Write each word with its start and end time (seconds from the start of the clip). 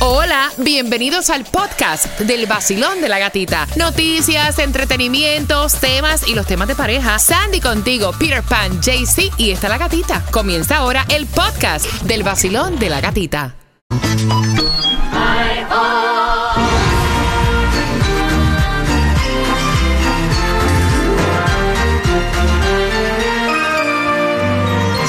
Hola, 0.00 0.52
bienvenidos 0.58 1.28
al 1.28 1.44
podcast 1.44 2.20
del 2.20 2.46
vacilón 2.46 3.00
de 3.00 3.08
la 3.08 3.18
gatita. 3.18 3.66
Noticias, 3.74 4.60
entretenimientos, 4.60 5.74
temas 5.80 6.28
y 6.28 6.36
los 6.36 6.46
temas 6.46 6.68
de 6.68 6.76
pareja. 6.76 7.18
Sandy 7.18 7.60
contigo, 7.60 8.12
Peter 8.16 8.44
Pan, 8.44 8.80
JC 8.80 9.32
y 9.38 9.50
está 9.50 9.68
la 9.68 9.76
gatita. 9.76 10.24
Comienza 10.30 10.76
ahora 10.76 11.04
el 11.08 11.26
podcast 11.26 11.84
del 12.02 12.22
vacilón 12.22 12.78
de 12.78 12.90
la 12.90 13.00
gatita. 13.00 13.56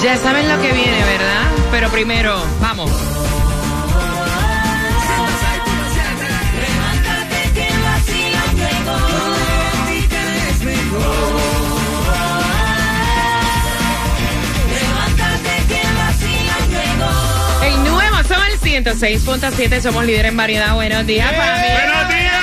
Ya 0.02 0.18
saben 0.18 0.50
lo 0.50 0.60
que 0.60 0.72
viene, 0.72 1.04
¿verdad? 1.04 1.44
Pero 1.72 1.90
primero, 1.90 2.42
vamos. 2.60 3.09
106.7, 18.84 19.82
somos 19.82 20.06
líder 20.06 20.28
en 20.28 20.38
variedad. 20.38 20.74
Buenos 20.74 21.06
días, 21.06 21.28
familia. 21.36 21.80
¡Buenos 21.84 22.08
días! 22.10 22.34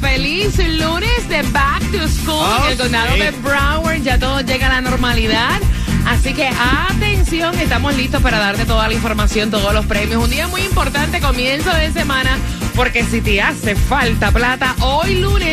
Feliz 0.00 0.58
lunes 0.78 1.28
de 1.28 1.42
Back 1.42 1.82
to 1.90 2.08
School 2.08 2.36
Oh, 2.38 2.64
en 2.66 2.72
el 2.72 2.78
condado 2.78 3.14
sí. 3.14 3.20
de 3.20 3.30
Broward. 3.32 4.02
Ya 4.02 4.16
todo 4.18 4.40
llega 4.42 4.66
a 4.68 4.74
la 4.74 4.80
normalidad. 4.80 5.60
Así 6.06 6.34
que 6.34 6.48
atención, 6.48 7.58
estamos 7.58 7.96
listos 7.96 8.22
para 8.22 8.38
darte 8.38 8.64
toda 8.64 8.86
la 8.86 8.94
información, 8.94 9.50
todos 9.50 9.74
los 9.74 9.84
premios. 9.86 10.22
Un 10.22 10.30
día 10.30 10.46
muy 10.46 10.62
importante, 10.62 11.18
comienzo 11.20 11.74
de 11.74 11.92
semana, 11.92 12.38
porque 12.76 13.02
si 13.04 13.20
te 13.20 13.42
hace 13.42 13.74
falta 13.74 14.30
plata, 14.30 14.74
hoy 14.80 15.16
lunes 15.16 15.47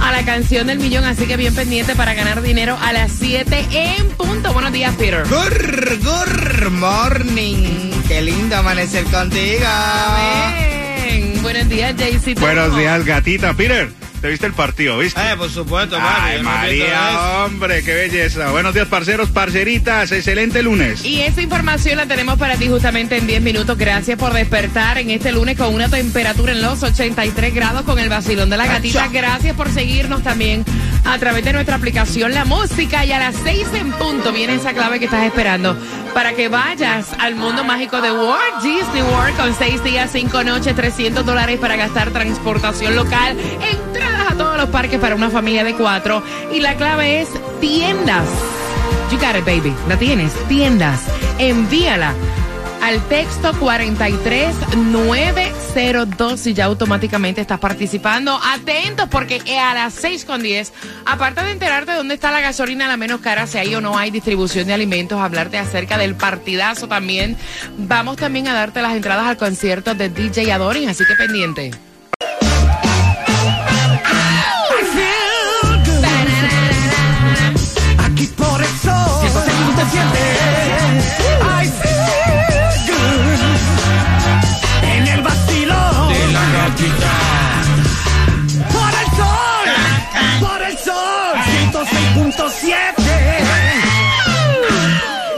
a 0.00 0.12
la 0.12 0.24
canción 0.24 0.66
del 0.66 0.78
millón, 0.78 1.04
así 1.04 1.26
que 1.26 1.36
bien 1.36 1.54
pendiente 1.54 1.94
para 1.94 2.14
ganar 2.14 2.42
dinero 2.42 2.76
a 2.80 2.92
las 2.92 3.12
7 3.12 3.66
en 3.70 4.08
punto. 4.10 4.52
Buenos 4.52 4.72
días, 4.72 4.94
Peter. 4.96 5.24
Good, 5.28 6.04
good 6.04 6.70
morning. 6.70 7.90
Qué 8.06 8.22
lindo 8.22 8.56
amanecer 8.56 9.04
contigo. 9.04 9.64
Amén. 9.66 11.42
Buenos 11.42 11.68
días, 11.68 11.94
JC. 11.96 12.38
Buenos 12.38 12.76
días, 12.76 13.04
gatita. 13.04 13.54
Peter, 13.54 13.90
¿te 14.20 14.28
viste 14.28 14.46
el 14.46 14.52
partido, 14.52 14.98
viste? 14.98 15.20
Eh, 15.20 15.36
por 15.36 15.50
supuesto. 15.50 15.96
Ay, 16.00 16.42
María, 16.42 17.44
hombre, 17.44 17.82
qué 17.82 17.94
belleza. 17.94 18.50
Buenos 18.50 18.74
días, 18.74 18.88
parceros, 18.88 19.30
parceritas. 19.30 20.12
Excelente 20.12 20.62
lunes. 20.62 21.04
Y 21.04 21.20
esa 21.20 21.42
información 21.42 21.96
la 21.96 22.06
tenemos 22.06 22.38
para 22.38 22.56
ti 22.56 22.68
justamente 22.68 23.16
en 23.16 23.26
10 23.26 23.42
minutos. 23.42 23.76
Gracias 23.78 24.18
por 24.18 24.32
despertar 24.32 24.98
en 24.98 25.10
este 25.10 25.32
lunes 25.32 25.56
con 25.56 25.74
una 25.74 25.88
temperatura 25.88 26.52
en 26.52 26.62
los 26.62 26.82
83 26.82 27.54
grados 27.54 27.82
con 27.82 27.98
el 27.98 28.08
vacilón 28.08 28.50
de 28.50 28.56
la 28.56 28.66
gatita. 28.66 29.08
Gracias 29.08 29.54
por 29.56 29.70
seguirnos 29.70 30.22
también 30.22 30.64
a 31.04 31.18
través 31.18 31.44
de 31.44 31.52
nuestra 31.52 31.76
aplicación 31.76 32.32
La 32.34 32.44
Música. 32.44 33.04
Y 33.04 33.12
a 33.12 33.18
las 33.18 33.36
6 33.42 33.68
en 33.74 33.92
punto 33.92 34.32
viene 34.32 34.54
esa 34.54 34.72
clave 34.72 34.98
que 34.98 35.06
estás 35.06 35.24
esperando 35.24 35.76
para 36.14 36.32
que 36.32 36.48
vayas 36.48 37.08
al 37.18 37.36
mundo 37.36 37.64
mágico 37.64 38.00
de 38.00 38.10
Walt 38.10 38.62
Disney 38.62 39.02
World 39.02 39.36
con 39.36 39.54
6 39.54 39.84
días, 39.84 40.10
5 40.12 40.44
noches, 40.44 40.74
300 40.74 41.24
dólares 41.24 41.58
para 41.60 41.76
gastar 41.76 42.10
transportación 42.10 42.96
local, 42.96 43.36
todos 43.60 43.87
los 44.58 44.68
parques 44.68 45.00
para 45.00 45.14
una 45.14 45.30
familia 45.30 45.64
de 45.64 45.74
cuatro. 45.74 46.22
Y 46.52 46.60
la 46.60 46.74
clave 46.74 47.22
es 47.22 47.30
tiendas. 47.60 48.28
You 49.10 49.18
got 49.18 49.36
it, 49.36 49.46
baby. 49.46 49.74
La 49.88 49.96
tienes. 49.96 50.34
Tiendas. 50.48 51.00
Envíala 51.38 52.12
al 52.82 53.00
texto 53.08 53.54
43902 53.54 56.46
y 56.46 56.54
ya 56.54 56.66
automáticamente 56.66 57.40
estás 57.40 57.58
participando. 57.58 58.38
Atentos 58.42 59.08
porque 59.10 59.42
a 59.58 59.74
las 59.74 59.94
6 59.94 60.24
con 60.24 60.40
10, 60.42 60.72
aparte 61.06 61.42
de 61.44 61.50
enterarte 61.52 61.92
de 61.92 61.98
dónde 61.98 62.14
está 62.14 62.30
la 62.30 62.40
gasolina 62.40 62.88
la 62.88 62.96
menos 62.96 63.20
cara, 63.20 63.46
si 63.46 63.58
hay 63.58 63.74
o 63.74 63.80
no 63.80 63.98
hay 63.98 64.10
distribución 64.10 64.66
de 64.66 64.74
alimentos, 64.74 65.20
hablarte 65.20 65.58
acerca 65.58 65.98
del 65.98 66.14
partidazo 66.14 66.88
también. 66.88 67.36
Vamos 67.76 68.16
también 68.16 68.48
a 68.48 68.54
darte 68.54 68.82
las 68.82 68.94
entradas 68.94 69.26
al 69.26 69.36
concierto 69.36 69.94
de 69.94 70.08
DJ 70.08 70.52
Adorin, 70.52 70.88
así 70.88 71.04
que 71.04 71.14
pendiente. 71.14 71.70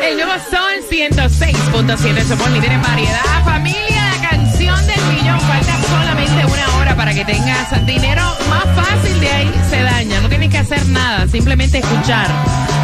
El 0.03 0.17
nuevo 0.17 0.33
Sol 0.51 0.83
106.7. 0.91 2.25
Somos 2.27 2.51
líderes 2.51 2.73
en 2.73 2.83
variedad. 2.83 3.45
Familia, 3.45 4.11
la 4.21 4.29
canción 4.31 4.87
del 4.87 5.01
millón. 5.05 5.41
Falta 5.41 5.79
hora 6.01 6.10
para 7.01 7.15
que 7.15 7.25
tengas 7.25 7.87
dinero 7.87 8.21
más 8.51 8.67
fácil 8.77 9.19
de 9.21 9.31
ahí. 9.31 9.51
Se 9.71 9.83
daña. 9.83 10.21
No 10.21 10.29
tienes 10.29 10.51
que 10.51 10.59
hacer 10.59 10.87
nada. 10.89 11.27
Simplemente 11.29 11.79
escuchar 11.79 12.27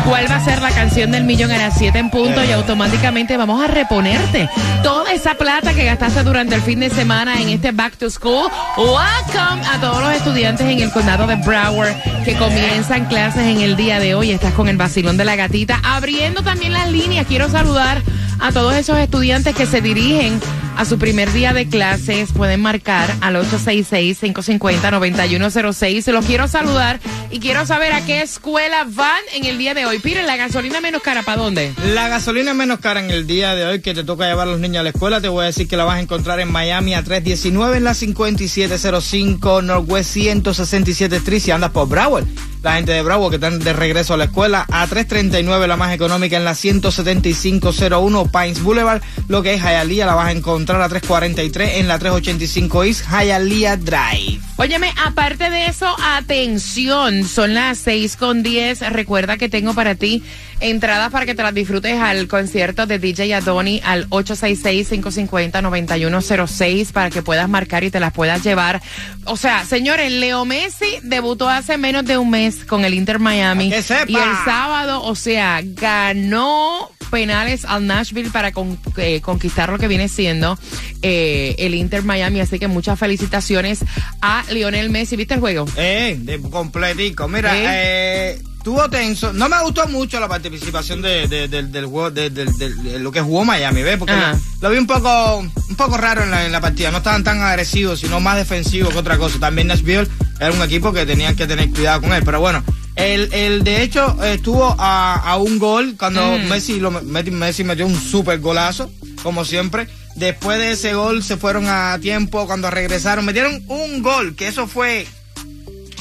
cuál 0.07 0.25
va 0.31 0.37
a 0.37 0.41
ser 0.43 0.63
la 0.63 0.71
canción 0.71 1.11
del 1.11 1.25
millón 1.25 1.51
a 1.51 1.59
las 1.59 1.77
7 1.77 1.99
en 1.99 2.09
punto 2.09 2.43
y 2.43 2.51
automáticamente 2.51 3.37
vamos 3.37 3.63
a 3.63 3.67
reponerte 3.67 4.49
toda 4.83 5.13
esa 5.13 5.35
plata 5.35 5.75
que 5.75 5.85
gastaste 5.85 6.23
durante 6.23 6.55
el 6.55 6.63
fin 6.63 6.81
de 6.81 6.89
semana 6.89 7.43
en 7.43 7.51
este 7.51 7.73
Back 7.73 7.99
to 7.99 8.09
School. 8.09 8.49
Welcome 8.79 9.67
a 9.71 9.79
todos 9.83 10.01
los 10.01 10.15
estudiantes 10.15 10.67
en 10.67 10.81
el 10.81 10.91
condado 10.93 11.27
de 11.27 11.37
Broward 11.37 11.95
que 12.25 12.37
comienzan 12.37 13.05
clases 13.09 13.43
en 13.43 13.61
el 13.61 13.77
día 13.77 14.01
de 14.01 14.15
hoy. 14.15 14.31
Estás 14.31 14.55
con 14.55 14.69
el 14.69 14.79
vacilón 14.79 15.19
de 15.19 15.27
la 15.27 15.37
gatita. 15.37 15.79
Abriendo 15.85 16.43
también 16.43 16.73
las 16.73 16.91
líneas. 16.91 17.27
Quiero 17.27 17.51
saludar 17.51 18.01
a 18.41 18.51
todos 18.51 18.77
esos 18.77 18.97
estudiantes 18.99 19.55
que 19.55 19.67
se 19.67 19.83
dirigen 19.83 20.41
a 20.77 20.85
su 20.85 20.99
primer 20.99 21.33
día 21.33 21.53
de 21.53 21.67
clases. 21.67 22.31
Pueden 22.33 22.61
marcar 22.61 23.13
al 23.21 23.35
866-550-9106. 23.37 26.03
Se 26.03 26.13
los 26.13 26.25
quiero 26.25 26.47
saludar 26.49 27.01
y 27.31 27.39
quiero 27.41 27.67
saber 27.67 27.93
a 27.93 28.05
qué 28.05 28.23
escuela 28.23 28.87
van 28.89 29.21
en 29.35 29.45
el 29.45 29.59
día 29.59 29.75
de 29.75 29.85
hoy. 29.87 29.99
Pire, 29.99 30.23
la 30.23 30.37
gasolina 30.37 30.81
menos 30.81 31.03
cara, 31.03 31.23
¿para 31.23 31.43
dónde? 31.43 31.73
La 31.95 32.09
gasolina 32.09 32.55
menos 32.55 32.79
cara 32.81 33.01
en 33.01 33.11
el 33.11 33.27
día 33.27 33.55
de 33.55 33.67
hoy 33.67 33.81
que 33.81 33.95
te 33.95 34.05
toca 34.05 34.27
llevar 34.27 34.49
a 34.49 34.51
los 34.51 34.61
niños 34.61 34.81
a 34.81 34.85
la 34.85 34.91
escuela. 34.91 35.21
Te 35.21 35.29
voy 35.29 35.45
a 35.45 35.47
decir 35.47 35.69
que 35.69 35.77
la 35.77 35.85
vas 35.85 35.97
a 35.97 36.01
encontrar 36.01 36.41
en 36.41 36.53
Miami 36.53 36.95
a 36.95 37.03
319 37.03 37.79
en 37.79 37.85
la 37.85 37.95
5705 37.95 39.63
Northwest 39.63 40.13
167 40.13 41.17
Street 41.17 41.41
si 41.41 41.51
andas 41.51 41.71
por 41.71 41.89
Broward. 41.89 42.27
La 42.67 42.75
gente 42.75 42.91
de 42.91 43.03
Broward 43.03 43.31
que 43.31 43.37
están 43.37 43.61
de 43.61 43.73
regreso 43.73 44.15
a 44.15 44.17
la 44.17 44.25
escuela 44.25 44.67
a 44.69 44.85
339 44.89 45.69
la 45.69 45.77
más 45.77 45.95
económica 45.95 46.37
en 46.37 46.45
la 46.45 46.57
17501 46.57 48.27
Pines 48.33 48.61
Boulevard. 48.61 49.03
Lo 49.29 49.45
que 49.45 49.55
es 49.55 49.63
Hialeah 49.63 50.05
la 50.05 50.17
vas 50.17 50.27
a 50.27 50.33
encontrar 50.33 50.83
a 50.83 50.89
343 50.89 51.77
en 51.77 51.87
la 51.87 52.01
385 52.01 52.83
East 52.83 53.05
Hialeah 53.09 53.77
Drive. 53.77 54.41
Óyeme, 54.57 54.93
aparte 55.05 55.49
de 55.49 55.67
eso, 55.67 55.95
atención, 56.03 57.29
son 57.29 57.55
las 57.55 57.79
6 57.79 58.17
con 58.17 58.43
10. 58.43 58.91
Recuerda 58.91 59.37
que 59.37 59.49
tengo 59.49 59.73
para 59.73 59.95
ti 59.95 60.25
entradas 60.61 61.11
para 61.13 61.27
que 61.27 61.35
te 61.35 61.43
las 61.43 61.55
disfrutes 61.55 61.99
al 62.01 62.29
concierto 62.29 62.87
de 62.87 62.99
DJ 62.99 63.35
Adoni 63.35 63.81
al 63.85 64.09
866-550-9106 64.11 66.93
para 66.93 67.11
que 67.11 67.23
puedas 67.23 67.49
marcar 67.49 67.85
y 67.85 67.91
te 67.91 68.01
las 68.01 68.13
puedas 68.13 68.43
llevar. 68.43 68.83
O 69.25 69.37
sea, 69.37 69.65
señores, 69.65 70.11
Leo 70.13 70.45
Messi 70.45 70.99
debutó 71.03 71.49
hace 71.49 71.79
menos 71.79 72.05
de 72.05 72.19
un 72.19 72.31
mes 72.31 72.65
con 72.65 72.85
el 72.85 72.95
Inter 72.95 73.19
Miami. 73.19 73.71
Que 73.71 73.83
sepa. 73.83 74.11
Y 74.11 74.17
el 74.17 74.35
sábado, 74.45 75.03
o 75.03 75.15
sea, 75.15 75.61
ganó 75.63 76.91
penales 77.11 77.65
al 77.65 77.87
Nashville 77.87 78.31
para 78.31 78.53
con- 78.53 78.79
eh, 78.97 79.21
conquistar 79.21 79.69
lo 79.71 79.79
que 79.79 79.89
viene 79.89 80.09
siendo 80.09 80.59
eh, 81.03 81.55
el 81.59 81.75
Inter 81.75 82.03
Miami. 82.03 82.41
Así 82.41 82.59
que 82.59 82.69
muchas 82.69 82.99
felicitaciones 82.99 83.81
a 84.21 84.45
Lionel 84.51 84.91
Messi. 84.91 85.17
¿Viste 85.17 85.35
el 85.35 85.41
juego? 85.41 85.67
Eh, 85.77 86.17
de 86.19 86.41
completico. 86.41 87.29
Mira, 87.29 87.53
¿Eh? 87.55 88.39
Estuvo 88.67 88.91
tenso. 88.91 89.33
No 89.33 89.49
me 89.49 89.63
gustó 89.63 89.87
mucho 89.87 90.19
la 90.19 90.27
participación 90.27 91.01
de, 91.01 91.29
de- 91.29 91.47
del- 91.47 91.71
del 91.71 91.87
juego, 91.87 92.11
de, 92.11 92.31
del- 92.31 92.53
del- 92.59 92.83
de 92.83 92.99
lo 92.99 93.13
que 93.13 93.21
jugó 93.21 93.45
Miami, 93.45 93.85
¿ves? 93.85 93.97
Porque 93.97 94.13
lo, 94.17 94.41
lo 94.61 94.71
vi 94.71 94.79
un 94.79 94.89
poco, 94.89 95.37
un 95.39 95.77
poco 95.77 95.97
raro 95.97 96.25
en 96.25 96.33
la, 96.33 96.45
en 96.47 96.51
la 96.51 96.61
partida. 96.61 96.91
No 96.91 96.99
estaban 96.99 97.23
tan 97.23 97.41
agresivos, 97.41 98.01
sino 98.01 98.19
más 98.19 98.35
defensivos 98.37 98.93
que 98.93 98.99
otra 98.99 99.19
cosa. 99.19 99.39
También 99.39 99.69
Nashville 99.69 100.09
era 100.41 100.51
un 100.51 100.61
equipo 100.63 100.93
que 100.93 101.07
tenían 101.07 101.37
que 101.37 101.47
tener 101.47 101.71
cuidado 101.71 102.01
con 102.01 102.13
él. 102.13 102.23
Pero 102.25 102.41
bueno, 102.41 102.65
el, 102.97 103.33
el 103.33 103.63
de 103.63 103.83
hecho 103.83 104.21
estuvo 104.25 104.75
a, 104.81 105.15
a 105.15 105.37
un 105.37 105.61
gol 105.61 105.95
cuando 105.97 106.23
Mm. 106.37 106.49
Messi, 106.49 106.81
lo, 106.81 106.91
Messi, 106.91 107.31
Messi 107.31 107.63
metió 107.63 107.87
un 107.87 107.95
super 107.95 108.41
golazo, 108.41 108.91
como 109.23 109.45
siempre. 109.45 109.87
Después 110.17 110.59
de 110.59 110.73
ese 110.73 110.95
gol 110.95 111.23
se 111.23 111.37
fueron 111.37 111.67
a 111.69 111.97
tiempo 112.01 112.47
cuando 112.49 112.69
regresaron. 112.69 113.25
Metieron 113.25 113.63
un 113.69 114.03
gol, 114.03 114.35
que 114.35 114.49
eso 114.49 114.67
fue 114.67 115.07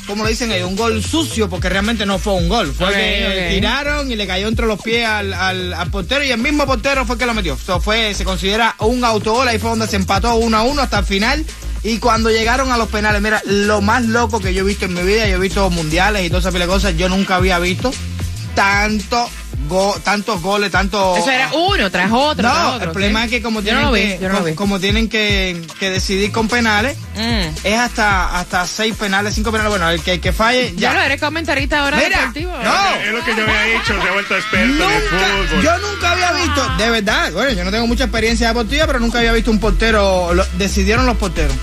como 0.08 0.24
lo 0.24 0.30
dicen 0.30 0.52
ellos, 0.52 0.70
un 0.70 0.76
gol 0.76 1.04
sucio, 1.04 1.50
porque 1.50 1.70
realmente 1.70 2.06
no 2.06 2.20
fue 2.20 2.34
un 2.34 2.48
gol. 2.50 2.74
Fue 2.74 2.88
Ok, 2.88 2.94
que 2.94 3.46
ok. 3.50 3.54
tiraron 3.56 4.12
y 4.12 4.16
le 4.16 4.28
cayó 4.28 4.48
entre 4.48 4.66
los 4.68 4.82
pies 4.82 5.06
al, 5.08 5.34
al- 5.34 5.74
al 5.74 5.92
portero 5.92 6.24
y 6.24 6.32
el 6.32 6.38
mismo 6.40 6.66
portero 6.66 7.06
fue 7.06 7.16
el 7.16 7.20
que 7.20 7.26
lo 7.26 7.34
metió. 7.34 7.58
Fue, 7.58 8.14
se 8.14 8.24
considera 8.24 8.76
un 8.80 9.04
autogol, 9.04 9.48
ahí 9.48 9.60
fue 9.60 9.70
donde 9.72 9.88
se 9.88 9.96
empató 9.96 10.36
uno 10.36 10.58
a 10.58 10.64
uno 10.64 10.82
hasta 10.82 11.00
el 11.00 11.06
final. 11.06 11.46
Y 11.84 12.00
cuando 12.00 12.32
llegaron 12.32 12.72
a 12.72 12.78
los 12.78 12.90
penales, 12.90 13.22
mira, 13.22 13.42
lo 13.46 13.80
más 13.82 14.04
loco 14.06 14.40
que 14.40 14.54
yo 14.54 14.62
he 14.64 14.68
visto 14.68 14.86
en 14.86 14.94
mi 14.96 15.04
vida, 15.04 15.28
yo 15.28 15.36
he 15.36 15.40
visto 15.40 15.70
mundiales 15.70 16.26
y 16.26 16.30
todas 16.30 16.46
esas 16.46 16.68
cosas, 16.68 16.98
yo 16.98 17.10
nunca 17.10 17.36
había 17.36 17.60
visto 17.60 17.92
tanto 18.56 19.30
go- 19.68 20.00
tantos 20.04 20.42
goles, 20.42 20.72
tanto... 20.72 21.16
Eso 21.18 21.30
era 21.32 21.52
uno 21.54 21.90
tras 21.92 22.12
otro. 22.12 22.36
tras 22.36 22.54
No, 22.54 22.70
otro, 22.74 22.86
el 22.88 22.92
problema 22.92 23.20
¿sí? 23.22 23.26
es 23.26 23.32
que 23.32 23.42
como 23.42 23.62
tienen, 23.62 23.82
no 23.84 23.88
lo 23.90 23.94
vi, 23.94 24.18
que, 24.18 24.30
no 24.30 24.56
como 24.56 24.80
tienen 24.80 25.10
que, 25.10 25.62
que 25.80 25.90
decidir 25.90 26.32
con 26.32 26.48
penales, 26.48 26.98
Mm. 27.16 27.48
es 27.64 27.80
hasta 27.80 28.38
hasta 28.40 28.68
seis 28.68 28.94
penales, 28.96 29.34
cinco 29.36 29.50
penales. 29.52 29.70
Bueno, 29.70 29.90
el 29.90 30.02
que, 30.02 30.14
el 30.14 30.20
que 30.22 30.34
falle, 30.34 30.74
Ya 30.76 30.94
lo 30.94 31.00
eres 31.02 31.20
comentarista 31.22 31.80
ahora 31.84 31.96
Mira, 31.98 32.20
deportivo. 32.20 32.52
no. 32.62 32.96
Es 32.96 33.12
lo 33.14 33.24
que 33.24 33.36
yo 33.36 33.44
había 33.44 33.64
dicho, 33.80 34.02
se 34.02 34.10
ha 34.10 34.12
vuelto 34.14 34.36
experto 34.36 34.66
en 34.66 34.92
el 34.92 35.04
Nunca, 35.12 35.26
fútbol. 35.48 35.64
yo 35.64 35.78
nunca 35.78 36.12
había 36.12 36.32
visto, 36.34 36.70
de 36.78 36.90
verdad, 36.90 37.32
bueno, 37.32 37.52
yo 37.52 37.64
no 37.64 37.72
tengo 37.72 37.88
mucha 37.88 38.04
experiencia 38.06 38.50
deportiva, 38.50 38.86
pero 38.88 39.00
nunca 39.00 39.20
había 39.20 39.32
visto 39.32 39.50
un 39.52 39.60
portero, 39.60 40.34
lo- 40.34 40.46
decidieron 40.58 41.06
los 41.06 41.16
porteros. 41.18 41.56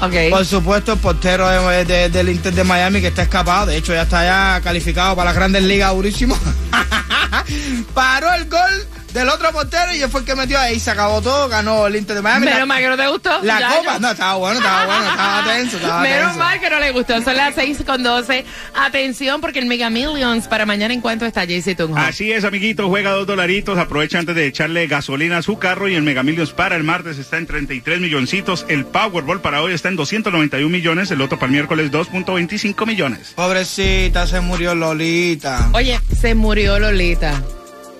Ok. 0.00 0.14
Por 0.30 0.46
supuesto, 0.46 0.92
el 0.94 0.98
portero 0.98 1.48
de- 1.48 1.84
de- 1.84 2.08
del 2.08 2.28
Inter 2.30 2.54
de 2.54 2.64
Miami 2.64 3.00
que 3.02 3.08
está 3.08 3.22
escapado, 3.22 3.66
de 3.66 3.76
hecho 3.76 3.92
ya 3.92 4.02
está 4.02 4.24
ya 4.24 4.60
calificado 4.62 5.14
para 5.16 5.26
las 5.30 5.34
grandes 5.34 5.62
ligas 5.64 5.92
durísimo. 5.92 6.38
Paró 7.94 8.32
el 8.34 8.48
gol 8.48 8.86
del 9.12 9.28
otro 9.28 9.50
portero 9.52 9.92
y 9.94 10.02
él 10.02 10.08
fue 10.10 10.20
el 10.20 10.26
que 10.26 10.34
metió 10.36 10.58
ahí, 10.58 10.78
se 10.78 10.90
acabó 10.90 11.20
todo, 11.20 11.48
ganó 11.48 11.86
el 11.86 11.96
Inter 11.96 12.16
de 12.16 12.22
Miami. 12.22 12.44
Menos 12.46 12.60
La- 12.60 12.66
mal 12.66 12.80
que 12.80 12.88
no 12.88 12.96
te 12.96 13.08
gustó. 13.08 13.42
La 13.42 13.58
Ya, 13.60 13.68
copa, 13.76 13.94
yo- 13.94 14.00
no, 14.00 14.10
estaba 14.12 14.34
bueno, 14.36 14.58
estaba 14.60 14.86
bueno, 14.86 15.10
estaba 15.10 15.44
tenso, 15.56 15.76
estaba 15.78 16.02
Menos 16.02 16.22
tenso. 16.26 16.38
mal 16.38 16.60
que 16.60 16.70
no 16.70 16.80
le 16.80 16.90
gustó. 16.92 17.22
Son 17.22 17.36
las 17.36 17.54
6 17.54 17.78
con 17.86 18.02
12. 18.02 18.44
Atención, 18.74 19.40
porque 19.40 19.58
el 19.58 19.66
Mega 19.66 19.90
Millions 19.90 20.46
para 20.48 20.64
mañana 20.66 20.94
en 20.94 21.00
cuanto 21.00 21.26
está 21.26 21.44
JC 21.44 21.74
Tunjo. 21.76 21.96
Así 21.98 22.32
es, 22.32 22.44
amiguitos, 22.44 22.86
juega 22.86 23.10
dos 23.12 23.26
dolaritos, 23.26 23.78
aprovecha 23.78 24.18
antes 24.18 24.34
de 24.34 24.46
echarle 24.46 24.86
gasolina 24.86 25.38
a 25.38 25.42
su 25.42 25.58
carro 25.58 25.88
y 25.88 25.94
el 25.94 26.02
Mega 26.02 26.22
Millions 26.22 26.52
para 26.52 26.76
el 26.76 26.84
martes 26.84 27.18
está 27.18 27.36
en 27.38 27.46
33 27.46 28.00
milloncitos, 28.00 28.64
el 28.68 28.84
Powerball 28.86 29.40
para 29.40 29.60
hoy 29.62 29.72
está 29.72 29.88
en 29.88 29.96
291 29.96 30.68
millones, 30.70 31.10
el 31.10 31.20
otro 31.20 31.38
para 31.38 31.46
el 31.48 31.52
miércoles 31.52 31.90
2.25 31.90 32.86
millones. 32.86 33.32
Pobrecita, 33.34 34.26
se 34.26 34.40
murió 34.40 34.74
Lolita. 34.74 35.68
Oye, 35.72 36.00
se 36.20 36.34
murió 36.34 36.78
Lolita. 36.78 37.42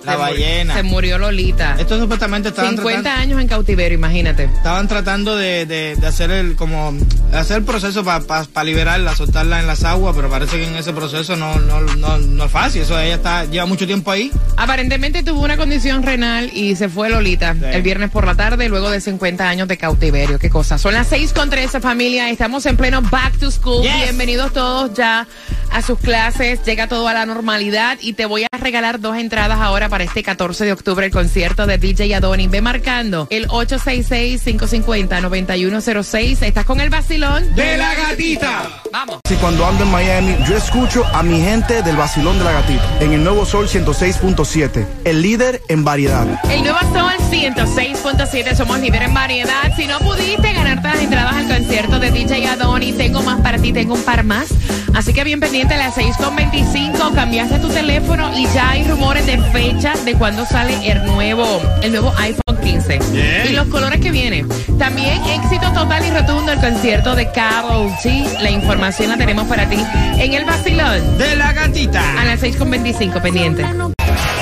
La 0.05 0.12
Se 0.12 0.19
ballena. 0.19 0.75
Se 0.75 0.82
murió 0.82 1.19
Lolita. 1.19 1.76
Esto 1.79 1.99
supuestamente 2.00 2.49
estaban 2.49 2.73
50 2.76 3.02
tratando, 3.02 3.23
años 3.23 3.41
en 3.41 3.49
cautiverio, 3.49 3.99
imagínate. 3.99 4.44
estaban 4.44 4.88
tratando 4.88 5.37
de, 5.37 5.67
de- 5.67 5.97
de 5.97 6.06
hacer 6.06 6.31
el 6.31 6.56
como 6.56 6.94
hacer 7.35 7.58
el 7.58 7.64
proceso 7.64 8.02
para 8.05 8.64
liberarla, 8.64 9.14
soltarla 9.14 9.61
en 9.61 9.67
las 9.67 9.85
aguas, 9.85 10.14
pero 10.17 10.31
parece 10.31 10.56
que 10.56 10.67
en 10.67 10.75
ese 10.76 10.93
proceso 10.93 11.37
no, 11.37 11.58
no, 11.61 11.81
no, 11.82 12.19
no 12.19 12.44
es 12.44 12.50
fácil. 12.50 12.82
Eso 12.82 12.99
ella 12.99 13.17
está, 13.17 13.44
lleva 13.44 13.67
mucho 13.67 13.87
tiempo 13.87 14.11
ahí. 14.11 14.31
Aparentemente 14.56 15.23
tuvo 15.23 15.43
una 15.43 15.56
condición 15.56 16.02
renal 16.02 16.50
y 16.55 16.76
se 16.76 16.88
fue 16.88 17.11
Lolita 17.11 17.55
Sí. 17.55 17.61
el 17.73 17.82
viernes 17.82 18.11
por 18.11 18.26
la 18.26 18.35
tarde 18.35 18.69
luego 18.69 18.91
de 18.91 19.00
50 19.00 19.49
años 19.49 19.69
de 19.69 19.76
cautiverio. 19.76 20.38
Qué 20.38 20.49
cosa. 20.50 20.79
Son 20.79 20.94
las 20.94 21.08
6 21.08 21.32
con 21.32 21.50
13 21.50 21.81
familia. 21.81 22.31
Estamos 22.31 22.64
en 22.67 22.76
pleno 22.76 23.02
back 23.02 23.38
to 23.38 23.50
school. 23.50 23.82
Yes. 23.82 24.02
Bienvenidos 24.05 24.52
todos 24.52 24.94
ya 24.94 25.26
a 25.71 25.83
sus 25.83 25.99
clases. 25.99 26.63
Llega 26.65 26.89
todo 26.89 27.07
a 27.09 27.15
la 27.15 27.27
normalidad 27.27 27.99
y 28.01 28.15
te 28.15 28.27
voy 28.27 28.47
a 28.51 28.57
regalar 28.57 29.01
dos 29.01 29.17
entradas 29.17 29.61
ahora 29.61 29.89
para 29.89 30.05
este 30.05 30.23
14 30.23 30.65
de 30.65 30.73
octubre 30.73 31.05
el 31.07 31.13
concierto 31.13 31.67
de 31.67 31.79
DJ 31.79 32.15
Adoni. 32.17 32.47
Ve 32.49 32.61
marcando 32.61 33.27
el 33.31 33.49
866-550-9106. 33.49 36.43
Estás 36.43 36.65
con 36.65 36.81
el 36.81 36.91
vacilón 36.91 37.55
¡De 37.55 37.77
la 37.77 37.95
gatita! 37.95 38.83
Vamos. 38.93 39.21
Si 39.29 39.37
cuando 39.37 39.65
ando 39.67 39.85
en 39.85 39.91
Miami, 39.91 40.35
yo 40.49 40.57
escucho 40.57 41.05
a 41.07 41.23
mi 41.23 41.41
gente 41.41 41.83
del 41.83 41.97
vacilón 41.97 42.39
de 42.39 42.45
la 42.45 42.53
gatita. 42.53 42.83
En 43.01 43.13
el 43.13 43.23
nuevo 43.23 43.45
Sol 43.47 43.69
106.7, 43.69 44.87
el 45.05 45.23
líder 45.23 45.63
en 45.69 45.85
variedad. 45.85 46.27
El 46.51 46.63
nuevo 46.63 46.81
Sol 46.93 47.13
106.7, 47.31 48.57
somos 48.57 48.81
líder 48.81 49.05
en 49.05 49.15
variedad. 49.15 49.73
Si 49.77 49.87
no 49.87 50.01
pudiste 50.01 50.53
ganarte 50.53 50.89
las 50.89 51.01
entradas 51.01 51.35
al 51.35 51.47
concierto 51.49 52.01
de 52.01 52.11
DJ 52.11 52.49
Adoni, 52.49 52.93
tengo 52.93 53.23
más 53.23 53.41
para 53.41 53.59
ti, 53.59 53.73
tengo 53.73 53.95
un 53.95 54.03
par 54.03 54.25
más. 54.25 54.49
Así 54.95 55.13
que 55.13 55.23
bien 55.23 55.39
pendiente 55.39 55.60
a 55.69 55.77
las 55.77 55.97
6.25, 55.97 57.15
cambiaste 57.15 57.59
tu 57.59 57.69
teléfono 57.69 58.35
y 58.37 58.47
ya 58.55 58.71
hay 58.71 58.85
rumores 58.85 59.27
de 59.27 59.39
fecha 59.53 59.93
de 60.05 60.15
cuándo 60.15 60.47
sale 60.47 60.91
el 60.91 61.05
nuevo, 61.05 61.45
el 61.83 61.93
nuevo 61.93 62.12
iPhone 62.17 62.59
15. 62.62 62.99
Bien. 63.12 63.47
Y 63.49 63.53
los 63.53 63.67
colores 63.69 64.01
que 64.01 64.11
vienen. 64.11 64.49
También 64.79 65.21
éxito 65.27 65.71
total 65.73 66.05
y 66.07 66.11
rotundo 66.11 66.53
el 66.53 66.61
concierto 66.61 67.15
de 67.15 67.31
Carol 67.33 67.91
G. 68.03 68.41
La 68.41 68.51
información 68.51 69.11
la 69.11 69.19
tenemos 69.19 69.47
para 69.49 69.69
ti 69.69 69.77
en 70.19 70.33
el 70.33 70.45
vacilón 70.45 71.19
De 71.19 71.37
la 71.37 71.49
a 71.51 71.53
gatita. 71.53 72.03
las 72.25 72.41
6.25, 72.43 73.21
pendiente. 73.21 73.62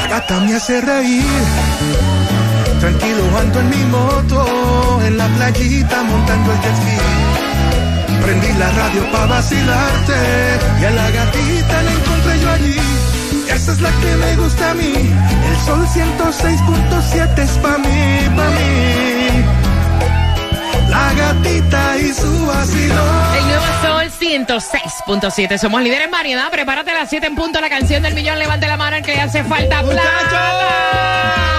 Gata 0.09 0.41
me 0.41 0.55
hace 0.55 0.81
reír. 0.81 1.25
Tranquilo 2.81 3.25
ando 3.39 3.61
en 3.61 3.71
mi 3.71 3.85
moto, 3.87 5.01
en 5.05 5.17
la 5.19 5.27
playita 5.29 6.03
montando 6.05 6.53
el 6.53 6.61
jet 6.61 6.77
ski. 6.77 7.38
Prendí 8.29 8.53
la 8.59 8.71
radio 8.73 9.11
pa' 9.11 9.25
vacilarte 9.25 10.19
y 10.83 10.85
a 10.85 10.91
la 10.91 11.11
gatita 11.11 11.83
la 11.83 11.93
encontré 11.93 12.41
yo 12.43 12.51
allí. 12.51 12.77
Esa 13.51 13.73
es 13.73 13.81
la 13.81 13.89
que 13.89 14.17
me 14.17 14.37
gusta 14.37 14.71
a 14.71 14.75
mí. 14.75 14.93
El 15.49 15.57
sol 15.65 15.87
106.7 15.87 17.39
es 17.39 17.51
pa' 17.53 17.79
mí, 17.79 18.29
pa' 18.37 18.51
mí. 18.51 19.45
La 20.91 21.15
gatita 21.15 21.97
y 21.97 22.13
su 22.13 22.47
vacilón. 22.47 23.35
El 23.35 23.47
nuevo 23.47 23.65
Sol 23.81 24.11
106.7. 24.21 25.57
Somos 25.57 25.81
líderes 25.81 26.05
en 26.05 26.11
variedad. 26.11 26.51
Prepárate 26.51 26.91
a 26.91 26.95
las 27.01 27.09
7 27.09 27.29
en 27.29 27.35
punto. 27.35 27.63
La 27.63 27.71
canción 27.71 28.03
del 28.03 28.13
millón. 28.13 28.39
Levante 28.39 28.69
la 28.69 28.77
mano 28.77 28.97
el 28.97 29.03
que 29.03 29.15
le 29.15 29.23
hace 29.23 29.43
falta 29.43 29.83
plata. 29.83 31.58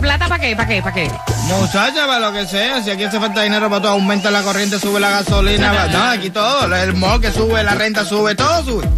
¿Plata 0.00 0.28
para 0.28 0.40
qué? 0.40 0.56
¿Para 0.56 0.68
qué? 0.68 0.82
¿Para 0.82 0.94
qué? 0.94 1.10
Muchacha, 1.48 2.06
para 2.06 2.18
lo 2.20 2.32
que 2.32 2.46
sea, 2.46 2.82
si 2.82 2.90
aquí 2.90 3.04
hace 3.04 3.18
falta 3.18 3.42
dinero 3.42 3.68
para 3.68 3.82
todo, 3.82 3.92
aumenta 3.92 4.30
la 4.30 4.42
corriente, 4.42 4.78
sube 4.78 5.00
la 5.00 5.10
gasolina, 5.10 5.88
no, 5.88 6.02
aquí 6.10 6.30
todo, 6.30 6.74
el 6.74 6.94
mall 6.94 7.20
que 7.20 7.32
sube, 7.32 7.62
la 7.62 7.74
renta 7.74 8.04
sube, 8.04 8.34
todo 8.34 8.64
sube. 8.64 8.88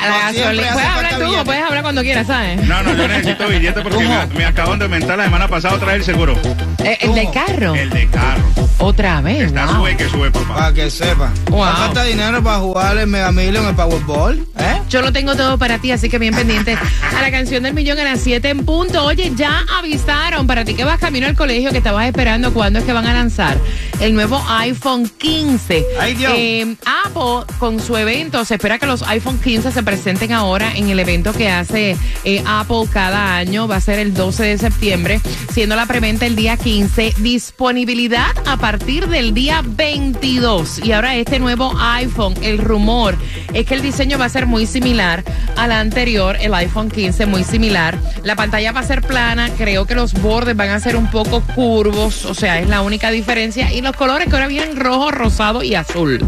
A 0.00 0.08
la 0.08 0.32
gasolina. 0.32 0.72
Puedes 0.72 0.88
hablar 0.88 1.18
tú 1.18 1.36
o 1.36 1.44
puedes 1.44 1.62
hablar 1.62 1.82
cuando 1.82 2.02
quieras, 2.02 2.26
¿sabes? 2.26 2.66
No, 2.66 2.82
no, 2.82 2.94
yo 2.94 3.08
necesito 3.08 3.48
billete 3.48 3.80
porque 3.82 3.98
me, 3.98 4.26
me 4.38 4.44
acaban 4.44 4.78
de 4.78 4.84
aumentar 4.84 5.18
la 5.18 5.24
semana 5.24 5.48
pasada 5.48 5.74
otra 5.74 5.88
vez 5.88 5.96
el 5.96 6.04
seguro. 6.04 6.36
Eh, 6.84 6.98
el 7.00 7.14
de 7.14 7.30
carro. 7.30 7.74
El 7.74 7.90
de 7.90 8.06
carro. 8.08 8.42
Otra 8.80 9.20
vez. 9.20 9.42
Está 9.48 9.66
wow. 9.66 9.76
sube 9.76 9.96
que 9.96 10.08
sube, 10.08 10.30
papá. 10.30 10.54
Para 10.54 10.72
que 10.72 10.90
sepa. 10.90 11.32
Wow. 11.50 11.64
Falta 11.64 12.04
dinero 12.04 12.42
para 12.42 12.58
jugar 12.58 12.96
el 12.96 13.08
Mega 13.08 13.32
Million, 13.32 13.66
el 13.66 13.74
Powerball, 13.74 14.38
¿eh? 14.56 14.80
Yo 14.88 15.02
lo 15.02 15.12
tengo 15.12 15.34
todo 15.34 15.58
para 15.58 15.78
ti, 15.78 15.90
así 15.90 16.08
que 16.08 16.18
bien 16.18 16.34
pendiente 16.34 16.74
a 16.76 17.20
la 17.20 17.30
canción 17.30 17.64
del 17.64 17.74
millón 17.74 17.98
a 17.98 18.04
las 18.04 18.20
7 18.20 18.48
en 18.48 18.64
punto. 18.64 19.04
Oye, 19.04 19.32
ya 19.34 19.64
avisaron 19.78 20.46
para 20.46 20.64
ti 20.64 20.74
que 20.74 20.84
vas 20.84 20.98
camino 20.98 21.26
al 21.26 21.34
colegio, 21.34 21.72
que 21.72 21.78
estabas 21.78 22.06
esperando 22.06 22.54
cuándo 22.54 22.78
es 22.78 22.84
que 22.84 22.92
van 22.92 23.06
a 23.06 23.12
lanzar 23.12 23.58
el 24.00 24.14
nuevo 24.14 24.40
iPhone 24.48 25.10
15. 25.18 25.84
Ay, 26.00 26.14
Dios. 26.14 26.32
Eh, 26.36 26.76
Apple, 27.04 27.54
con 27.58 27.80
su 27.80 27.96
evento, 27.96 28.44
se 28.44 28.54
espera 28.54 28.78
que 28.78 28.86
los 28.86 29.02
iPhone 29.02 29.38
15 29.38 29.72
se 29.72 29.82
presenten 29.88 30.32
ahora 30.32 30.76
en 30.76 30.90
el 30.90 30.98
evento 30.98 31.32
que 31.32 31.48
hace 31.48 31.96
eh, 32.22 32.44
Apple 32.46 32.84
cada 32.92 33.36
año. 33.36 33.66
Va 33.66 33.76
a 33.76 33.80
ser 33.80 33.98
el 33.98 34.12
12 34.12 34.44
de 34.44 34.58
septiembre, 34.58 35.18
siendo 35.50 35.76
la 35.76 35.86
preventa 35.86 36.26
el 36.26 36.36
día 36.36 36.58
15. 36.58 37.14
Disponibilidad 37.16 38.36
a 38.44 38.58
partir 38.58 39.08
del 39.08 39.32
día 39.32 39.62
22. 39.64 40.80
Y 40.84 40.92
ahora 40.92 41.16
este 41.16 41.38
nuevo 41.38 41.72
iPhone, 41.80 42.34
el 42.42 42.58
rumor 42.58 43.16
es 43.54 43.64
que 43.64 43.76
el 43.76 43.80
diseño 43.80 44.18
va 44.18 44.26
a 44.26 44.28
ser 44.28 44.44
muy 44.44 44.66
similar 44.66 45.24
al 45.56 45.72
anterior, 45.72 46.36
el 46.38 46.52
iPhone 46.52 46.90
15, 46.90 47.24
muy 47.24 47.42
similar. 47.42 47.98
La 48.24 48.36
pantalla 48.36 48.72
va 48.72 48.80
a 48.80 48.86
ser 48.86 49.00
plana, 49.00 49.48
creo 49.56 49.86
que 49.86 49.94
los 49.94 50.12
bordes 50.12 50.54
van 50.54 50.68
a 50.68 50.80
ser 50.80 50.96
un 50.96 51.10
poco 51.10 51.40
curvos, 51.54 52.26
o 52.26 52.34
sea, 52.34 52.60
es 52.60 52.68
la 52.68 52.82
única 52.82 53.10
diferencia. 53.10 53.72
Y 53.72 53.80
los 53.80 53.96
colores 53.96 54.28
que 54.28 54.34
ahora 54.34 54.48
vienen 54.48 54.76
rojo, 54.76 55.10
rosado 55.10 55.62
y 55.62 55.74
azul. 55.74 56.20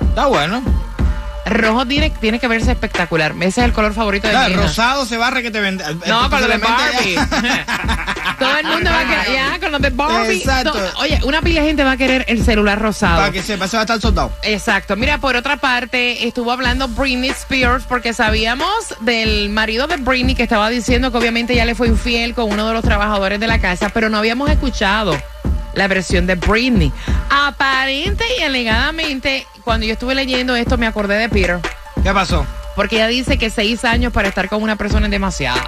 Está 0.00 0.28
bueno. 0.28 0.81
Rojo 1.44 1.84
tiene, 1.86 2.10
tiene 2.10 2.38
que 2.38 2.46
verse 2.48 2.70
espectacular. 2.72 3.34
Ese 3.40 3.46
es 3.60 3.66
el 3.66 3.72
color 3.72 3.94
favorito 3.94 4.26
de 4.28 4.32
Claro, 4.32 4.48
mi 4.48 4.54
hija. 4.54 4.62
rosado 4.62 5.04
se 5.06 5.16
barre 5.16 5.42
que 5.42 5.50
te 5.50 5.60
vende. 5.60 5.84
No, 6.06 6.30
con 6.30 6.40
lo 6.40 6.48
de 6.48 6.58
Barbie. 6.58 7.16
Todo 8.38 8.58
el 8.58 8.66
mundo 8.66 8.90
va 8.90 9.00
a 9.00 9.04
querer, 9.04 9.32
ya, 9.34 9.60
con 9.60 9.72
los 9.72 9.80
de 9.80 9.90
Barbie. 9.90 10.36
Exacto. 10.38 10.72
To- 10.72 11.00
Oye, 11.00 11.20
una 11.24 11.40
pila 11.42 11.60
de 11.60 11.66
gente 11.68 11.84
va 11.84 11.92
a 11.92 11.96
querer 11.96 12.24
el 12.28 12.44
celular 12.44 12.78
rosado. 12.80 13.16
Para 13.20 13.32
que 13.32 13.42
sepa, 13.42 13.68
se 13.68 13.76
va 13.76 13.82
a 13.82 13.84
estar 13.84 14.00
soldado. 14.00 14.32
Exacto. 14.42 14.96
Mira, 14.96 15.18
por 15.18 15.36
otra 15.36 15.56
parte, 15.56 16.26
estuvo 16.26 16.50
hablando 16.52 16.88
Britney 16.88 17.30
Spears 17.30 17.84
porque 17.88 18.12
sabíamos 18.14 18.68
del 19.00 19.48
marido 19.50 19.86
de 19.86 19.96
Britney 19.96 20.34
que 20.34 20.42
estaba 20.44 20.70
diciendo 20.70 21.10
que 21.12 21.18
obviamente 21.18 21.54
ya 21.54 21.64
le 21.64 21.74
fue 21.74 21.88
infiel 21.88 22.34
con 22.34 22.50
uno 22.52 22.66
de 22.66 22.72
los 22.74 22.82
trabajadores 22.82 23.38
de 23.40 23.46
la 23.46 23.60
casa, 23.60 23.88
pero 23.90 24.08
no 24.08 24.18
habíamos 24.18 24.50
escuchado 24.50 25.16
la 25.74 25.88
versión 25.88 26.26
de 26.26 26.34
Britney. 26.36 26.92
Aparente 27.30 28.24
y 28.38 28.42
alegadamente, 28.42 29.46
cuando 29.64 29.86
yo 29.86 29.94
estuve 29.94 30.14
leyendo 30.14 30.54
esto, 30.56 30.76
me 30.78 30.86
acordé 30.86 31.16
de 31.16 31.28
Peter. 31.28 31.60
¿Qué 32.02 32.12
pasó? 32.12 32.46
Porque 32.76 32.96
ella 32.96 33.06
dice 33.08 33.38
que 33.38 33.50
seis 33.50 33.84
años 33.84 34.12
para 34.12 34.28
estar 34.28 34.48
con 34.48 34.62
una 34.62 34.76
persona 34.76 35.06
es 35.06 35.10
demasiado. 35.10 35.60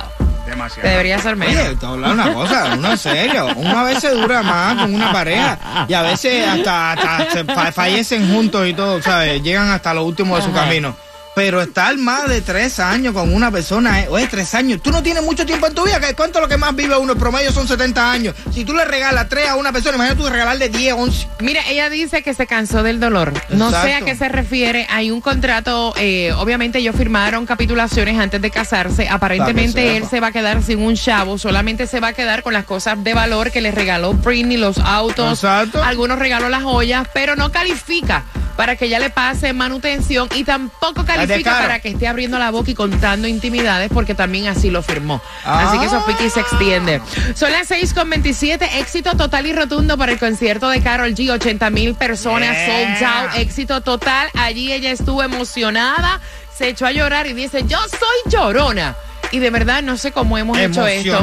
demasiado. 0.46 0.82
Te 0.82 0.88
debería 0.88 1.16
hacer 1.16 1.36
menos. 1.36 1.54
Oye, 1.66 1.76
te 1.76 1.86
voy 1.86 2.04
a 2.04 2.10
hablar 2.10 2.12
una 2.12 2.32
cosa, 2.34 2.74
uno 2.78 2.90
en 2.92 2.98
serio. 2.98 3.46
Uno 3.56 3.78
a 3.78 3.84
veces 3.84 4.12
dura 4.12 4.42
más 4.42 4.76
con 4.76 4.94
una 4.94 5.12
pareja 5.12 5.86
y 5.88 5.94
a 5.94 6.02
veces 6.02 6.46
hasta, 6.46 6.92
hasta 6.92 7.30
se 7.30 7.44
fallecen 7.72 8.32
juntos 8.32 8.66
y 8.66 8.74
todo, 8.74 9.02
¿sabes? 9.02 9.42
Llegan 9.42 9.70
hasta 9.70 9.92
lo 9.94 10.04
último 10.04 10.36
de 10.36 10.42
su 10.42 10.50
Ajá. 10.50 10.60
camino. 10.64 10.96
Pero 11.34 11.60
estar 11.60 11.96
más 11.96 12.28
de 12.28 12.40
tres 12.42 12.78
años 12.78 13.12
con 13.12 13.34
una 13.34 13.50
persona, 13.50 14.02
eh, 14.02 14.06
oye, 14.08 14.28
tres 14.28 14.54
años, 14.54 14.80
tú 14.80 14.92
no 14.92 15.02
tienes 15.02 15.22
mucho 15.24 15.44
tiempo 15.44 15.66
en 15.66 15.74
tu 15.74 15.82
vida, 15.84 15.98
¿qué- 15.98 16.14
¿cuánto 16.14 16.38
es 16.38 16.42
lo 16.42 16.48
que 16.48 16.56
más 16.56 16.76
vive 16.76 16.96
uno? 16.96 17.12
El 17.14 17.18
promedio 17.18 17.50
son 17.50 17.66
70 17.66 18.12
años. 18.12 18.36
Si 18.52 18.64
tú 18.64 18.72
le 18.72 18.84
regalas 18.84 19.28
tres 19.28 19.48
a 19.48 19.56
una 19.56 19.72
persona, 19.72 19.96
imagínate 19.96 20.22
tú 20.22 20.28
regalarle 20.28 20.68
10, 20.68 20.94
11. 20.94 21.26
Mira, 21.40 21.60
ella 21.68 21.90
dice 21.90 22.22
que 22.22 22.34
se 22.34 22.46
cansó 22.46 22.84
del 22.84 23.00
dolor. 23.00 23.32
No 23.48 23.70
sé 23.72 23.94
a 23.94 24.02
qué 24.02 24.14
se 24.14 24.28
refiere. 24.28 24.86
Hay 24.90 25.10
un 25.10 25.20
contrato, 25.20 25.92
eh, 25.96 26.32
obviamente 26.36 26.78
ellos 26.78 26.94
firmaron 26.94 27.46
capitulaciones 27.46 28.16
antes 28.18 28.40
de 28.40 28.50
casarse. 28.52 29.08
Aparentemente 29.08 29.96
él 29.96 30.04
se 30.08 30.20
va 30.20 30.28
a 30.28 30.32
quedar 30.32 30.62
sin 30.62 30.78
un 30.80 30.94
chavo, 30.94 31.36
solamente 31.36 31.88
se 31.88 31.98
va 31.98 32.08
a 32.08 32.12
quedar 32.12 32.44
con 32.44 32.52
las 32.52 32.64
cosas 32.64 33.02
de 33.02 33.12
valor 33.12 33.50
que 33.50 33.60
le 33.60 33.72
regaló 33.72 34.14
Britney, 34.14 34.56
los 34.56 34.78
autos, 34.78 35.38
Exacto. 35.40 35.82
algunos 35.82 36.16
regaló 36.18 36.48
las 36.48 36.62
joyas, 36.62 37.08
pero 37.12 37.34
no 37.34 37.50
califica 37.50 38.22
para 38.56 38.76
que 38.76 38.86
ella 38.86 38.98
le 38.98 39.10
pase 39.10 39.52
manutención 39.52 40.28
y 40.34 40.44
tampoco 40.44 41.04
califica 41.04 41.58
para 41.58 41.80
que 41.80 41.88
esté 41.90 42.06
abriendo 42.06 42.38
la 42.38 42.50
boca 42.50 42.70
y 42.70 42.74
contando 42.74 43.26
intimidades 43.28 43.90
porque 43.92 44.14
también 44.14 44.48
así 44.48 44.70
lo 44.70 44.82
firmó. 44.82 45.20
Ah. 45.44 45.68
Así 45.68 45.78
que 45.78 45.86
eso 45.86 46.04
Piqui 46.06 46.30
se 46.30 46.40
extiende. 46.40 47.00
Son 47.34 47.50
las 47.52 47.68
6 47.68 47.94
con 47.94 48.10
27. 48.10 48.78
Éxito 48.78 49.16
total 49.16 49.46
y 49.46 49.52
rotundo 49.52 49.96
para 49.98 50.12
el 50.12 50.18
concierto 50.18 50.68
de 50.68 50.80
Carol 50.82 51.14
G. 51.14 51.30
80 51.30 51.70
mil 51.70 51.94
personas 51.94 52.54
Yeah. 52.54 52.98
sold 52.98 53.04
out. 53.04 53.36
Éxito 53.38 53.80
total. 53.80 54.28
Allí 54.34 54.72
ella 54.72 54.90
estuvo 54.90 55.22
emocionada. 55.22 56.20
Se 56.56 56.68
echó 56.68 56.86
a 56.86 56.92
llorar 56.92 57.26
y 57.26 57.32
dice, 57.32 57.64
yo 57.66 57.78
soy 57.88 58.32
llorona. 58.32 58.94
Y 59.32 59.38
de 59.40 59.50
verdad 59.50 59.82
no 59.82 59.96
sé 59.96 60.12
cómo 60.12 60.38
hemos 60.38 60.56
hecho 60.58 60.86
esto. 60.86 61.20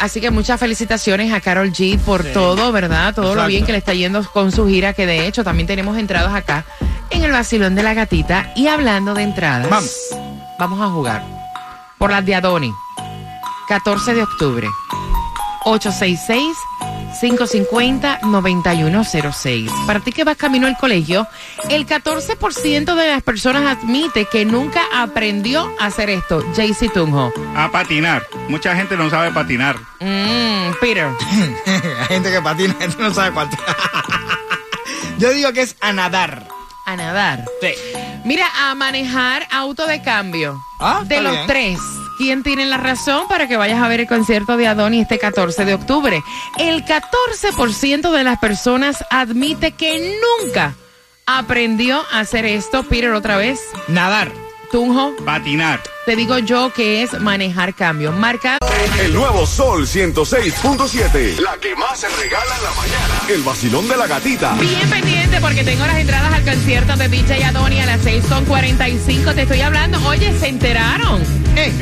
Así 0.00 0.20
que 0.20 0.30
muchas 0.30 0.60
felicitaciones 0.60 1.32
a 1.32 1.40
Carol 1.40 1.72
G 1.72 1.98
por 1.98 2.22
todo, 2.24 2.70
¿verdad? 2.72 3.14
Todo 3.14 3.34
lo 3.34 3.46
bien 3.46 3.64
que 3.64 3.72
le 3.72 3.78
está 3.78 3.94
yendo 3.94 4.22
con 4.30 4.52
su 4.52 4.66
gira, 4.68 4.92
que 4.92 5.06
de 5.06 5.26
hecho 5.26 5.42
también 5.42 5.66
tenemos 5.66 5.96
entradas 5.96 6.34
acá 6.34 6.64
en 7.10 7.24
el 7.24 7.32
vacilón 7.32 7.74
de 7.74 7.82
la 7.82 7.94
gatita. 7.94 8.52
Y 8.54 8.68
hablando 8.68 9.14
de 9.14 9.22
entradas, 9.22 9.70
Vamos. 9.70 9.96
vamos 10.58 10.80
a 10.80 10.88
jugar 10.90 11.24
por 11.98 12.10
las 12.10 12.24
de 12.26 12.34
Adoni. 12.34 12.72
14 13.68 14.14
de 14.14 14.22
octubre. 14.22 14.68
866-550-9106. 17.22 19.86
Para 19.86 20.00
ti 20.00 20.12
que 20.12 20.24
vas 20.24 20.36
camino 20.36 20.66
al 20.66 20.76
colegio, 20.76 21.26
el 21.68 21.86
14% 21.86 22.94
de 22.94 23.08
las 23.08 23.22
personas 23.22 23.78
admite 23.78 24.26
que 24.26 24.44
nunca 24.44 24.82
aprendió 24.94 25.72
a 25.80 25.86
hacer 25.86 26.10
esto. 26.10 26.44
JC 26.54 26.92
Tunjo. 26.92 27.32
A 27.56 27.70
patinar. 27.70 28.26
Mucha 28.48 28.74
gente 28.76 28.96
no 28.96 29.08
sabe 29.10 29.30
patinar. 29.32 29.76
Mm, 30.00 30.72
Peter. 30.80 31.08
Hay 31.66 32.06
gente 32.08 32.30
que 32.30 32.40
patina, 32.42 32.74
gente 32.78 32.96
no 32.98 33.12
sabe 33.14 33.32
cuánto. 33.32 33.56
Yo 35.18 35.30
digo 35.30 35.52
que 35.52 35.62
es 35.62 35.76
a 35.80 35.92
nadar. 35.92 36.46
A 36.84 36.96
nadar. 36.96 37.44
Sí. 37.60 37.72
Mira, 38.24 38.46
a 38.68 38.74
manejar 38.74 39.46
auto 39.50 39.86
de 39.86 40.02
cambio. 40.02 40.60
Ah, 40.78 41.00
de 41.04 41.16
está 41.16 41.22
los 41.22 41.32
bien. 41.32 41.46
tres, 41.46 41.78
¿quién 42.16 42.42
tiene 42.42 42.66
la 42.66 42.76
razón 42.76 43.28
para 43.28 43.46
que 43.48 43.56
vayas 43.56 43.82
a 43.82 43.88
ver 43.88 44.00
el 44.00 44.06
concierto 44.06 44.56
de 44.56 44.66
Adoni 44.66 45.00
este 45.00 45.18
14 45.18 45.64
de 45.64 45.74
octubre? 45.74 46.22
El 46.58 46.84
14% 46.84 48.10
de 48.10 48.24
las 48.24 48.38
personas 48.38 49.04
admite 49.10 49.72
que 49.72 50.18
nunca 50.44 50.74
aprendió 51.26 52.02
a 52.12 52.20
hacer 52.20 52.44
esto. 52.46 52.82
Peter, 52.84 53.12
otra 53.12 53.36
vez. 53.36 53.60
Nadar. 53.88 54.30
Tunjo, 54.72 55.14
Patinar. 55.24 55.80
te 56.06 56.16
digo 56.16 56.38
yo 56.38 56.72
que 56.72 57.02
es 57.02 57.20
manejar 57.20 57.72
cambio. 57.74 58.10
Marca. 58.10 58.58
El 59.00 59.14
nuevo 59.14 59.46
Sol 59.46 59.86
106.7. 59.86 61.38
La 61.38 61.56
que 61.58 61.76
más 61.76 62.00
se 62.00 62.08
regala 62.08 62.56
en 62.56 62.64
la 62.64 62.70
mañana. 62.72 63.20
El 63.28 63.42
vacilón 63.42 63.86
de 63.86 63.96
la 63.96 64.08
gatita. 64.08 64.54
Bien 64.54 64.90
pendiente 64.90 65.40
porque 65.40 65.62
tengo 65.62 65.86
las 65.86 65.98
entradas 65.98 66.32
al 66.34 66.44
concierto 66.44 66.96
de 66.96 67.08
DJ 67.08 67.44
Adoni 67.44 67.80
a 67.80 67.86
las 67.86 68.04
6.45. 68.04 69.34
Te 69.36 69.42
estoy 69.42 69.60
hablando. 69.60 70.04
Oye, 70.08 70.36
se 70.36 70.48
enteraron. 70.48 71.22
Eh, 71.56 71.72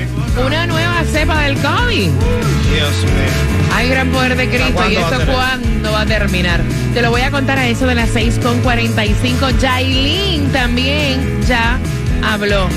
Una 0.45 0.67
nueva 0.67 1.03
cepa 1.05 1.43
del 1.43 1.55
COVID. 1.57 2.11
Dios 2.11 3.03
mío. 3.05 3.75
Hay 3.75 3.89
gran 3.89 4.11
poder 4.11 4.37
de 4.37 4.49
Cristo. 4.49 4.73
¿Cuándo 4.75 5.01
¿Y 5.01 5.05
tener? 5.11 5.27
cuándo 5.27 5.93
va 5.93 6.01
a 6.03 6.07
terminar? 6.07 6.61
Te 6.95 7.03
lo 7.03 7.11
voy 7.11 7.23
a 7.23 7.31
contar 7.31 7.59
a 7.59 7.67
eso 7.69 7.87
de 7.87 7.95
las 7.97 8.15
6.45. 8.15 9.59
Yailin 9.59 10.51
también 10.53 11.43
ya 11.47 11.79
habló. 12.23 12.69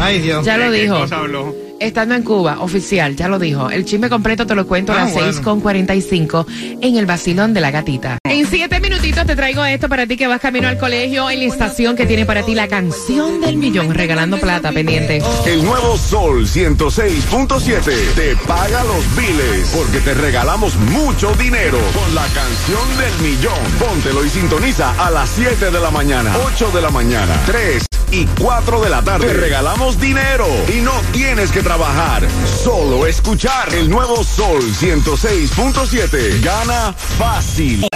Ay, 0.00 0.20
Dios. 0.20 0.44
Ya 0.44 0.56
lo 0.56 0.70
¿De 0.70 0.78
qué 0.78 0.82
dijo. 0.84 1.00
cosa 1.00 1.18
habló? 1.18 1.54
Estando 1.80 2.14
en 2.14 2.22
Cuba, 2.22 2.58
oficial, 2.60 3.16
ya 3.16 3.26
lo 3.28 3.38
dijo. 3.40 3.68
El 3.68 3.84
chisme 3.84 4.08
completo 4.08 4.46
te 4.46 4.54
lo 4.54 4.66
cuento 4.68 4.92
a 4.92 5.02
Ah, 5.02 5.04
las 5.04 5.12
bueno. 5.14 5.32
6.45 5.32 6.46
en 6.80 6.96
el 6.96 7.06
vacilón 7.06 7.52
de 7.54 7.60
la 7.60 7.70
gatita. 7.72 8.18
Siete 8.52 8.80
minutitos 8.80 9.24
te 9.24 9.34
traigo 9.34 9.64
esto 9.64 9.88
para 9.88 10.06
ti 10.06 10.14
que 10.18 10.26
vas 10.26 10.38
camino 10.38 10.68
al 10.68 10.76
colegio 10.76 11.30
en 11.30 11.38
la 11.38 11.46
estación 11.46 11.96
que 11.96 12.04
tiene 12.04 12.26
para 12.26 12.42
ti 12.42 12.54
la 12.54 12.68
canción 12.68 13.40
del 13.40 13.56
millón, 13.56 13.94
regalando 13.94 14.38
plata 14.38 14.70
pendiente. 14.72 15.22
El 15.46 15.64
nuevo 15.64 15.96
Sol 15.96 16.46
106.7 16.46 18.14
te 18.14 18.36
paga 18.46 18.84
los 18.84 19.16
biles 19.16 19.70
porque 19.74 20.00
te 20.00 20.12
regalamos 20.12 20.76
mucho 20.76 21.32
dinero 21.36 21.78
con 21.94 22.14
la 22.14 22.26
canción 22.26 22.98
del 22.98 23.30
millón. 23.30 23.58
Póntelo 23.78 24.22
y 24.22 24.28
sintoniza 24.28 25.02
a 25.02 25.10
las 25.10 25.30
7 25.30 25.70
de 25.70 25.80
la 25.80 25.90
mañana, 25.90 26.30
8 26.44 26.72
de 26.72 26.82
la 26.82 26.90
mañana, 26.90 27.34
3 27.46 27.86
y 28.10 28.26
4 28.38 28.82
de 28.82 28.90
la 28.90 29.02
tarde. 29.02 29.28
Te 29.28 29.32
regalamos 29.32 29.98
dinero 29.98 30.46
y 30.68 30.82
no 30.82 30.92
tienes 31.12 31.50
que 31.52 31.62
trabajar, 31.62 32.22
solo 32.62 33.06
escuchar 33.06 33.74
el 33.74 33.88
nuevo 33.88 34.22
Sol 34.22 34.60
106.7. 34.60 36.42
Gana 36.42 36.92
fácil. 36.92 37.86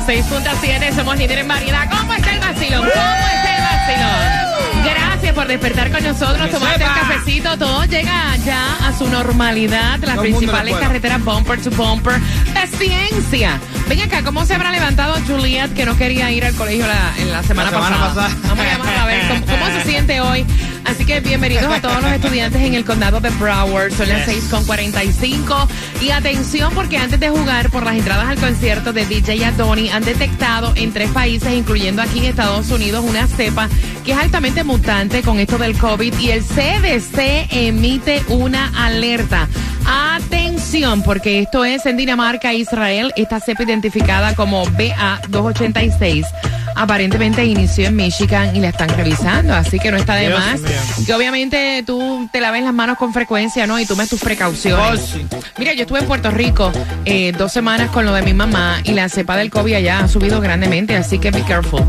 106.7, 0.00 0.94
somos 0.94 1.18
líderes 1.18 1.42
en 1.42 1.48
variedad. 1.48 1.86
¿Cómo 1.90 2.14
está 2.14 2.30
el 2.32 2.40
vacilón? 2.40 2.80
¿Cómo 2.80 3.26
está 3.26 3.56
el 3.56 3.62
vacilón? 3.62 4.84
Gracias 4.84 5.34
por 5.34 5.46
despertar 5.46 5.90
con 5.92 6.02
nosotros, 6.02 6.50
tomarte 6.50 6.82
el 6.84 6.90
cafecito. 6.94 7.58
Todo 7.58 7.84
llega 7.84 8.34
ya 8.38 8.88
a 8.88 8.96
su 8.96 9.06
normalidad. 9.08 9.98
Las 9.98 10.14
Todo 10.14 10.22
principales 10.22 10.76
carreteras 10.76 11.22
bumper 11.22 11.60
to 11.60 11.70
bumper. 11.72 12.14
La 12.54 12.66
ciencia. 12.66 13.60
Ven 13.86 14.00
acá, 14.00 14.22
¿cómo 14.22 14.46
se 14.46 14.54
habrá 14.54 14.70
levantado 14.70 15.14
Juliet 15.26 15.74
que 15.74 15.84
no 15.84 15.94
quería 15.98 16.30
ir 16.30 16.46
al 16.46 16.54
colegio 16.54 16.86
la, 16.86 17.12
en 17.18 17.30
la 17.30 17.42
semana, 17.42 17.70
La 17.70 17.76
semana 17.76 17.96
pasada? 17.98 18.28
pasada. 18.28 18.48
Vamos 18.48 18.64
a 18.64 18.68
llamarla 18.72 19.02
a 19.02 19.06
ver 19.06 19.28
cómo, 19.28 19.46
cómo 19.46 19.66
se 19.66 19.84
siente 19.84 20.20
hoy. 20.22 20.46
Así 20.84 21.04
que 21.04 21.20
bienvenidos 21.20 21.64
a 21.64 21.80
todos 21.80 22.02
los 22.02 22.12
estudiantes 22.12 22.60
en 22.60 22.74
el 22.74 22.84
condado 22.84 23.20
de 23.20 23.30
Broward. 23.30 23.92
Son 23.92 24.08
las 24.08 24.28
6.45. 24.28 25.68
Y 26.00 26.10
atención 26.10 26.72
porque 26.74 26.98
antes 26.98 27.20
de 27.20 27.30
jugar 27.30 27.70
por 27.70 27.84
las 27.84 27.94
entradas 27.94 28.28
al 28.28 28.38
concierto 28.38 28.92
de 28.92 29.06
DJ 29.06 29.44
Adoni 29.44 29.90
han 29.90 30.04
detectado 30.04 30.72
en 30.76 30.92
tres 30.92 31.10
países, 31.10 31.52
incluyendo 31.52 32.02
aquí 32.02 32.18
en 32.18 32.24
Estados 32.26 32.70
Unidos, 32.70 33.04
una 33.06 33.26
cepa 33.26 33.68
que 34.04 34.12
es 34.12 34.18
altamente 34.18 34.64
mutante 34.64 35.22
con 35.22 35.38
esto 35.38 35.58
del 35.58 35.76
COVID 35.78 36.18
y 36.18 36.30
el 36.30 36.42
CDC 36.42 37.48
emite 37.50 38.22
una 38.28 38.72
alerta. 38.76 39.48
Atención, 39.86 41.02
porque 41.02 41.40
esto 41.40 41.64
es 41.64 41.86
en 41.86 41.96
Dinamarca, 41.96 42.52
Israel, 42.52 43.12
esta 43.16 43.40
cepa 43.40 43.62
identificada 43.62 44.34
como 44.34 44.64
BA286. 44.66 46.26
Aparentemente 46.74 47.44
inició 47.44 47.88
en 47.88 47.96
Michigan 47.96 48.56
y 48.56 48.60
la 48.60 48.70
están 48.70 48.88
revisando, 48.88 49.54
así 49.54 49.78
que 49.78 49.90
no 49.90 49.98
está 49.98 50.14
de 50.14 50.28
Dios 50.28 50.40
más. 50.40 50.60
Que 51.04 51.12
obviamente 51.12 51.82
tú 51.86 52.28
te 52.32 52.40
laves 52.40 52.62
las 52.64 52.72
manos 52.72 52.96
con 52.96 53.12
frecuencia, 53.12 53.66
¿no? 53.66 53.78
Y 53.78 53.84
tomes 53.84 54.08
tus 54.08 54.20
precauciones. 54.20 55.00
Oh, 55.00 55.06
sí. 55.06 55.26
Mira, 55.58 55.74
yo 55.74 55.82
estuve 55.82 56.00
en 56.00 56.06
Puerto 56.06 56.30
Rico 56.30 56.72
eh, 57.04 57.32
dos 57.36 57.52
semanas 57.52 57.90
con 57.90 58.06
lo 58.06 58.12
de 58.12 58.22
mi 58.22 58.32
mamá 58.32 58.80
y 58.84 58.92
la 58.92 59.08
cepa 59.08 59.36
del 59.36 59.50
COVID 59.50 59.74
allá 59.74 60.00
ha 60.00 60.08
subido 60.08 60.40
grandemente, 60.40 60.96
así 60.96 61.18
que 61.18 61.30
be 61.30 61.42
careful. 61.42 61.82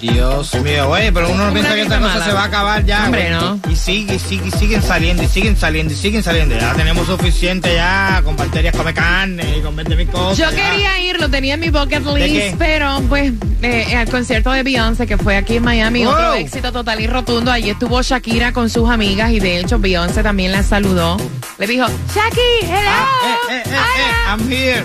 Dios 0.00 0.54
mío, 0.62 0.88
güey, 0.88 1.10
pero 1.10 1.33
uno 1.34 1.52
piensa 1.52 1.74
que 1.74 1.82
esta 1.82 1.98
cosa 1.98 2.12
mala. 2.14 2.24
se 2.24 2.32
va 2.32 2.42
a 2.42 2.44
acabar 2.44 2.84
ya. 2.84 3.04
Hombre, 3.04 3.30
no. 3.30 3.60
Y 3.70 3.76
sigue, 3.76 4.14
y 4.14 4.18
sigue, 4.18 4.48
y 4.48 4.50
siguen 4.52 4.82
saliendo, 4.82 5.22
y 5.22 5.26
siguen 5.28 5.56
saliendo, 5.56 5.92
y 5.92 5.96
siguen 5.96 6.22
saliendo. 6.22 6.56
Ya 6.58 6.72
tenemos 6.74 7.06
suficiente 7.06 7.74
ya 7.74 8.20
con 8.24 8.36
bacterias, 8.36 8.74
come 8.76 8.94
carne 8.94 9.58
y 9.58 9.60
con 9.62 9.74
20 9.76 9.96
mil 9.96 10.08
cosas. 10.08 10.38
Yo 10.38 10.50
ya. 10.50 10.56
quería 10.70 11.00
ir, 11.00 11.20
lo 11.20 11.28
tenía 11.28 11.54
en 11.54 11.60
mi 11.60 11.70
bucket 11.70 12.04
list, 12.16 12.56
pero 12.58 13.00
pues 13.08 13.32
eh, 13.62 13.96
al 13.96 14.08
concierto 14.08 14.50
de 14.52 14.62
Beyoncé 14.62 15.06
que 15.06 15.16
fue 15.18 15.36
aquí 15.36 15.56
en 15.56 15.64
Miami, 15.64 16.04
Wow. 16.04 16.12
otro 16.14 16.34
éxito 16.34 16.72
total 16.72 17.00
y 17.00 17.06
rotundo. 17.06 17.50
Allí 17.50 17.70
estuvo 17.70 18.00
Shakira 18.02 18.52
con 18.52 18.68
sus 18.70 18.88
amigas 18.90 19.30
y 19.32 19.40
de 19.40 19.58
hecho 19.60 19.78
Beyoncé 19.78 20.22
también 20.22 20.52
la 20.52 20.62
saludó. 20.62 21.16
Le 21.58 21.66
dijo, 21.66 21.86
Shaki, 21.86 22.66
hello. 22.66 22.90
Ah, 22.90 23.08
eh, 23.50 23.52
eh, 23.54 23.62
eh, 23.66 23.70
eh, 23.70 23.70
hola". 23.70 24.36
I'm 24.36 24.52
here. 24.52 24.84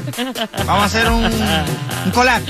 Vamos 0.65 0.84
a 0.84 0.86
hacer 0.86 1.10
un, 1.10 1.25
un 1.25 2.12
collab. 2.12 2.41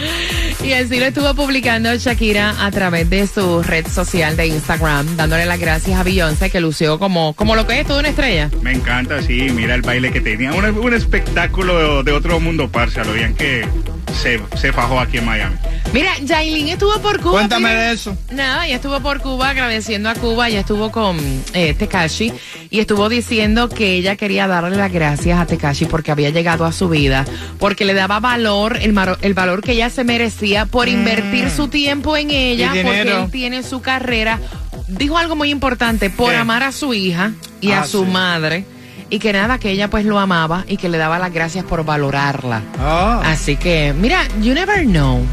Y 0.64 0.74
así 0.74 1.00
lo 1.00 1.06
estuvo 1.06 1.34
publicando 1.34 1.96
Shakira 1.96 2.66
a 2.66 2.70
través 2.72 3.10
de 3.10 3.28
su 3.28 3.64
red 3.64 3.88
social 3.88 4.36
de 4.36 4.48
Instagram, 4.48 5.16
dándole 5.16 5.46
las 5.46 5.60
gracias 5.60 5.98
a 5.98 6.04
Beyoncé, 6.04 6.50
que 6.50 6.60
lució 6.60 7.00
como, 7.00 7.34
como 7.34 7.56
lo 7.56 7.66
que 7.66 7.80
es 7.80 7.88
toda 7.88 8.00
una 8.00 8.10
estrella. 8.10 8.50
Me 8.62 8.74
encanta, 8.74 9.22
sí, 9.22 9.50
mira 9.52 9.76
el 9.76 9.82
baile 9.82 10.12
que 10.12 10.20
tenía. 10.22 10.52
Un, 10.52 10.66
un 10.66 10.94
espectáculo 10.94 12.04
de, 12.04 12.12
otro 12.12 12.40
mundo, 12.40 12.70
parce. 12.70 13.04
Lo 13.06 13.14
bien 13.14 13.34
que 13.36 13.66
se, 14.14 14.40
se 14.58 14.72
fajó 14.74 15.00
aquí 15.00 15.18
en 15.18 15.26
Miami. 15.26 15.56
Mira, 15.94 16.12
Jailin 16.28 16.68
estuvo 16.70 17.00
por 17.02 17.20
Cuba. 17.20 17.32
Cuéntame 17.32 17.74
de 17.74 17.92
eso. 17.94 18.16
Nada, 18.32 18.68
ella 18.68 18.76
estuvo 18.76 19.00
por 19.00 19.22
Cuba 19.22 19.50
agradeciendo 19.50 20.10
a 20.10 20.14
Cuba, 20.16 20.50
ella 20.50 20.60
estuvo 20.62 20.92
con 20.92 21.18
eh, 21.54 21.74
Tekashi 21.74 22.32
y 22.70 22.80
estuvo 22.80 23.10
diciendo 23.10 23.70
que 23.70 23.94
ella 23.96 24.16
quería 24.16 24.48
darle 24.48 24.76
las 24.78 24.92
gracias 24.92 25.40
a 25.40 25.46
Tekashi 25.46 25.86
porque 25.86 26.12
había 26.12 26.30
llegado 26.30 26.66
a 26.66 26.72
su 26.72 26.90
vida, 26.90 27.26
porque 27.60 27.86
le 27.86 27.94
daba 27.94 28.20
valor, 28.20 28.78
el, 28.82 28.94
maro- 28.94 29.18
el 29.22 29.34
valor 29.34 29.62
que 29.64 29.72
ella 29.72 29.90
se 29.90 30.04
merecía 30.04 30.66
por 30.66 30.88
invertir 30.90 31.50
su 31.50 31.68
tiempo 31.68 32.16
en 32.18 32.32
ella, 32.32 32.74
Mm. 32.74 32.82
Porque 32.84 33.02
él 33.02 33.32
tiene 33.32 33.64
su 33.64 33.82
carrera. 33.82 34.40
Dijo 34.88 35.18
algo 35.18 35.36
muy 35.36 35.50
importante, 35.50 36.10
por 36.10 36.32
¿Qué? 36.32 36.38
amar 36.38 36.64
a 36.64 36.72
su 36.72 36.94
hija 36.94 37.32
y 37.62 37.72
a 37.72 37.82
Ah, 37.82 37.86
su 37.88 38.04
sí. 38.06 38.12
madre. 38.12 38.66
Y 39.10 39.20
que 39.20 39.34
nada, 39.34 39.58
que 39.60 39.72
ella 39.72 39.90
pues 39.90 40.06
lo 40.06 40.20
amaba 40.20 40.66
y 40.68 40.78
que 40.78 40.88
le 40.90 40.98
daba 40.98 41.18
las 41.20 41.34
gracias 41.34 41.66
por 41.66 41.84
valorarla. 41.84 42.62
Oh. 42.80 43.22
Así 43.26 43.58
que, 43.58 43.94
mira, 43.98 44.28
you 44.42 44.54
never 44.54 44.84
know. 44.84 45.26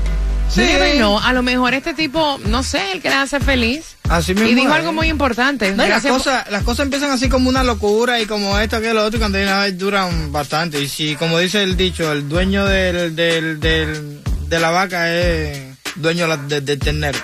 Sí. 0.48 0.60
You 0.62 0.66
never 0.68 0.96
know. 0.96 1.18
A 1.18 1.32
lo 1.32 1.42
mejor 1.42 1.74
este 1.74 1.92
tipo, 1.92 2.38
no 2.46 2.62
sé, 2.62 2.92
el 2.92 3.02
que 3.02 3.10
la 3.10 3.22
hace 3.22 3.40
feliz. 3.40 3.96
Así 4.08 4.32
mismo 4.32 4.48
Y 4.48 4.54
dijo 4.54 4.72
algo 4.72 4.92
muy 4.92 5.08
importante. 5.08 5.72
No, 5.72 5.86
las, 5.86 6.02
cosas, 6.04 6.48
las 6.50 6.62
cosas 6.62 6.84
empiezan 6.84 7.10
así 7.10 7.28
como 7.28 7.48
una 7.50 7.64
locura 7.64 8.20
y 8.20 8.26
como 8.26 8.58
esto, 8.58 8.80
que 8.80 8.94
lo 8.94 9.04
otro, 9.04 9.18
y 9.18 9.20
cuando 9.20 9.38
ver 9.38 9.76
duran 9.76 10.30
bastante. 10.32 10.80
Y 10.80 10.88
si, 10.88 11.16
como 11.16 11.38
dice 11.38 11.62
el 11.62 11.76
dicho, 11.76 12.10
el 12.12 12.28
dueño 12.28 12.64
del, 12.64 13.14
del, 13.16 13.60
del- 13.60 14.20
de 14.48 14.60
la 14.60 14.70
vaca 14.70 15.12
es 15.12 15.74
dueño 15.96 16.22
de 16.22 16.28
la- 16.28 16.36
de- 16.36 16.60
del 16.60 16.78
ternero. 16.78 17.18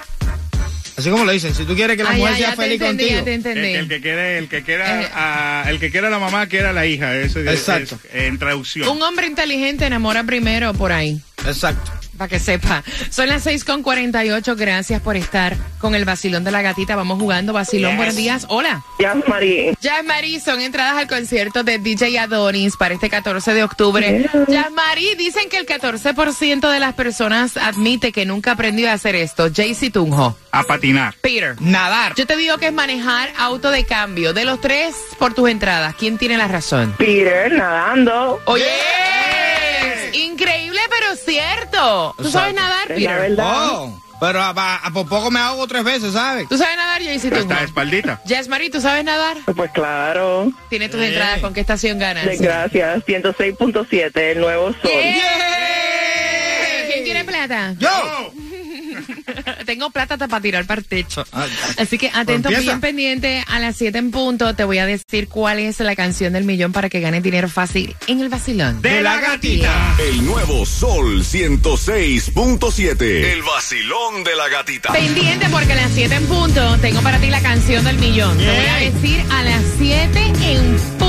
Así 0.96 1.08
como 1.11 1.25
lo 1.25 1.32
dicen, 1.32 1.54
si 1.54 1.64
tú 1.64 1.75
quieres 1.75 1.96
que 1.96 2.02
la 2.04 2.11
Ah, 2.11 2.14
mujer 2.14 2.32
ya, 2.32 2.38
sea 2.38 2.50
ya 2.50 2.56
feliz 2.56 2.80
entendí, 2.80 3.04
contigo. 3.04 3.18
ya 3.20 3.25
te 3.25 3.30
El, 3.30 3.37
entendí. 3.37 3.72
el 3.75 3.88
que 3.88 4.00
quiere, 4.02 4.38
el 4.38 4.49
que 4.49 4.62
quiera, 4.62 5.02
Eh. 5.02 5.08
a- 5.14 5.64
el 5.68 5.80
que 5.80 5.90
quiera 5.90 6.11
la 6.11 6.18
mamá, 6.18 6.46
quiera 6.49 6.72
la 6.72 6.84
hija. 6.87 7.16
Eso 7.16 7.40
es- 7.40 7.46
Exacto. 7.49 7.99
es- 8.12 8.14
en 8.26 8.38
traducción. 8.38 8.88
Un 8.88 9.02
hombre 9.02 9.26
inteligente 9.26 9.87
enamora 9.87 10.22
primero 10.25 10.75
por 10.75 10.92
ahí. 10.92 11.20
Exacto. 11.46 11.90
Para 12.16 12.28
que 12.28 12.38
sepa. 12.38 12.83
Son 13.11 13.28
las 13.28 13.42
6 13.42 13.64
con 13.64 13.83
48. 13.83 14.54
Gracias 14.57 15.00
por 15.00 15.16
estar 15.16 15.57
con 15.78 15.95
el 15.95 16.04
vacilón 16.04 16.45
de 16.45 16.50
la 16.50 16.62
gatita. 16.62 16.95
Vamos 16.95 17.19
jugando. 17.19 17.52
Vacilón, 17.52 17.97
buenos 17.97 18.16
días. 18.16 18.47
Hola. 18.49 18.83
Ya, 18.99 19.14
Marí. 19.26 19.73
Jazz 19.81 20.04
Marie, 20.04 20.40
son 20.40 20.61
entradas 20.61 20.97
al 20.97 21.09
concierto 21.09 21.64
de 21.64 21.78
DJ 21.78 22.19
Adonis 22.19 22.76
para 22.76 22.95
este 22.95 23.09
14 23.09 23.54
de 23.54 23.64
octubre. 23.64 24.31
Jazz 24.49 24.71
Marie, 24.71 25.16
dicen 25.16 25.49
que 25.49 25.57
el 25.57 25.66
14% 25.66 26.71
de 26.71 26.81
las 26.81 26.95
personas 26.95 27.57
admite 27.57 28.12
que 28.12 28.26
nunca 28.26 28.52
aprendió 28.52 28.90
a 28.90 28.92
hacer 28.92 29.14
esto. 29.14 29.49
Jaycee 29.52 29.90
Tunjo. 29.90 30.37
A 30.52 30.62
patinar. 30.64 31.14
Peter. 31.21 31.57
Nadar. 31.61 32.14
Yo 32.14 32.26
te 32.26 32.37
digo 32.37 32.59
que 32.59 32.66
es 32.66 32.73
manejar 32.73 33.31
auto 33.38 33.71
de 33.71 33.85
cambio. 33.85 34.33
De 34.35 34.45
los 34.45 34.61
tres, 34.61 34.95
por 35.19 35.33
tus 35.35 35.49
entradas, 35.49 35.95
¿quién 35.97 36.19
tiene 36.19 36.37
la 36.37 36.47
razón? 36.47 36.95
Peter 36.99 37.50
nadando. 37.52 38.40
Oye, 38.45 38.66
increíble 40.12 40.62
cierto. 41.72 42.14
¿Tú 42.18 42.30
sabes 42.30 42.54
nadar, 42.54 42.90
Es 42.92 43.02
la 43.02 43.10
Peter? 43.16 43.30
verdad. 43.30 43.68
Oh, 43.72 44.00
pero 44.20 44.40
a, 44.40 44.50
a- 44.50 44.86
a 44.86 44.90
por 44.92 45.08
poco 45.08 45.30
me 45.30 45.40
hago 45.40 45.66
tres 45.66 45.82
veces, 45.84 46.12
¿sabes? 46.12 46.48
¿Tú 46.48 46.56
sabes 46.56 46.76
nadar, 46.76 47.02
Jaycee? 47.02 47.34
Hasta 47.34 47.64
espaldita. 47.64 48.20
Jazz 48.24 48.46
Marie, 48.48 48.70
¿tú 48.70 48.80
sabes 48.80 49.04
nadar? 49.04 49.36
Pues 49.56 49.70
claro. 49.72 50.52
Tienes 50.70 50.90
tus 50.90 51.00
entradas. 51.00 51.40
¿Con 51.40 51.52
qué 51.54 51.60
estación 51.60 51.98
ganas? 51.98 52.24
Gracias. 52.38 53.04
106.7, 53.04 54.16
el 54.16 54.40
nuevo 54.40 54.66
sol. 54.72 54.90
¡Yeah! 54.92 56.86
¿Quién 56.92 57.04
tiene 57.04 57.24
plata? 57.24 57.74
¡Yo! 57.78 57.88
Tengo 59.82 59.90
plata 59.90 60.14
hasta 60.14 60.28
para 60.28 60.40
tirar 60.40 60.64
para 60.64 60.78
el 60.80 60.86
techo. 60.86 61.24
Ah, 61.32 61.44
Así 61.76 61.98
que 61.98 62.06
atento, 62.14 62.24
Pues 62.50 62.58
empieza. 62.58 62.60
bien 62.60 62.80
pendiente. 62.80 63.42
A 63.48 63.58
las 63.58 63.74
7 63.74 63.98
en 63.98 64.12
punto 64.12 64.54
te 64.54 64.62
voy 64.62 64.78
a 64.78 64.86
decir 64.86 65.26
cuál 65.26 65.58
es 65.58 65.80
la 65.80 65.96
canción 65.96 66.34
del 66.34 66.44
millón 66.44 66.70
para 66.70 66.88
que 66.88 67.00
ganes 67.00 67.20
dinero 67.24 67.48
fácil 67.48 67.96
en 68.06 68.20
el 68.20 68.28
vacilón. 68.28 68.80
De 68.80 69.02
la 69.02 69.16
gatita. 69.20 69.96
El 70.08 70.24
nuevo 70.24 70.64
Sol 70.66 71.24
106.7. 71.24 73.02
El 73.32 73.42
vacilón 73.42 74.22
de 74.22 74.36
la 74.36 74.48
gatita. 74.48 74.92
Pendiente 74.92 75.48
porque 75.50 75.72
a 75.72 75.76
las 75.76 75.90
7 75.90 76.14
en 76.14 76.26
punto 76.26 76.78
tengo 76.78 77.00
para 77.02 77.18
ti 77.18 77.26
la 77.28 77.40
canción 77.40 77.84
del 77.84 77.98
millón. 77.98 78.38
Te 78.38 78.44
voy 78.46 78.66
a 78.66 78.76
decir 78.76 79.20
a 79.32 79.42
las 79.42 79.62
7 79.78 80.32
en 80.44 80.76
punto 80.76 81.01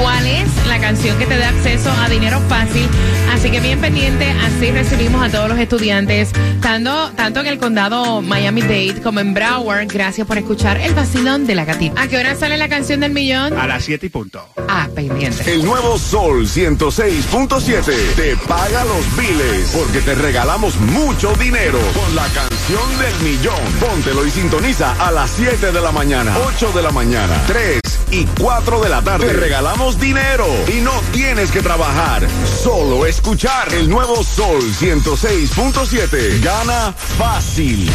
cuál 0.00 0.26
es 0.26 0.48
la 0.66 0.78
canción 0.78 1.18
que 1.18 1.26
te 1.26 1.36
da 1.36 1.48
acceso 1.48 1.90
a 1.90 2.08
dinero 2.08 2.40
fácil. 2.48 2.88
Así 3.32 3.50
que 3.50 3.60
bien 3.60 3.80
pendiente, 3.80 4.30
así 4.30 4.70
recibimos 4.70 5.22
a 5.22 5.30
todos 5.30 5.48
los 5.48 5.58
estudiantes, 5.58 6.30
tanto, 6.60 7.10
tanto 7.16 7.40
en 7.40 7.46
el 7.46 7.58
condado 7.58 8.22
Miami-Dade 8.22 9.00
como 9.02 9.20
en 9.20 9.34
Broward. 9.34 9.86
Gracias 9.88 10.26
por 10.26 10.38
escuchar 10.38 10.78
el 10.78 10.94
vacilón 10.94 11.46
de 11.46 11.54
la 11.54 11.64
gatita. 11.64 12.00
¿A 12.00 12.08
qué 12.08 12.18
hora 12.18 12.34
sale 12.34 12.56
la 12.56 12.68
canción 12.68 13.00
del 13.00 13.12
millón? 13.12 13.58
A 13.58 13.66
las 13.66 13.84
7 13.84 14.06
y 14.06 14.08
punto. 14.08 14.46
Ah, 14.68 14.88
pendiente. 14.94 15.52
El 15.52 15.64
nuevo 15.64 15.98
Sol 15.98 16.46
106.7 16.46 18.14
te 18.16 18.36
paga 18.48 18.84
los 18.84 19.16
biles 19.16 19.70
porque 19.76 20.00
te 20.00 20.14
regalamos 20.14 20.76
mucho 20.80 21.32
dinero 21.34 21.78
con 21.94 22.14
la 22.14 22.26
del 22.70 23.20
millón. 23.24 23.60
Póntelo 23.80 24.24
y 24.24 24.30
sintoniza 24.30 24.94
a 25.04 25.10
las 25.10 25.32
7 25.32 25.72
de 25.72 25.80
la 25.80 25.90
mañana, 25.90 26.36
8 26.46 26.70
de 26.72 26.82
la 26.82 26.92
mañana, 26.92 27.42
3 27.48 27.80
y 28.12 28.24
4 28.40 28.80
de 28.80 28.88
la 28.88 29.02
tarde. 29.02 29.26
Te 29.26 29.32
regalamos 29.32 29.98
dinero 29.98 30.46
y 30.68 30.80
no 30.80 30.92
tienes 31.12 31.50
que 31.50 31.62
trabajar, 31.62 32.24
solo 32.62 33.06
escuchar 33.06 33.74
el 33.74 33.88
nuevo 33.88 34.22
Sol 34.22 34.62
106.7. 34.62 36.40
Gana 36.42 36.92
fácil. 36.92 37.90